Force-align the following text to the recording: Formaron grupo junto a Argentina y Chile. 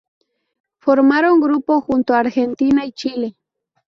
Formaron 0.79 1.39
grupo 1.41 1.79
junto 1.79 2.15
a 2.15 2.21
Argentina 2.21 2.87
y 2.87 2.91
Chile. 2.91 3.35